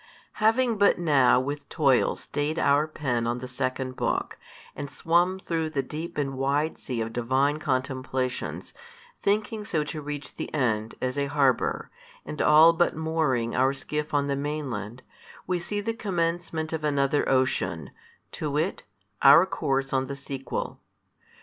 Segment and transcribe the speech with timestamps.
[0.41, 4.39] Having but now with toil stayed our pen on the second book,
[4.75, 8.73] and swum through the deep and wide sea of Divine contemplations,
[9.21, 11.91] thinking so to reach the end, as a harbour,
[12.25, 15.03] and all but mooring our skiff on the mainland,
[15.45, 17.91] we see the commencement of another ocean,
[18.31, 18.81] to wit;
[19.21, 20.79] our course on the sequel.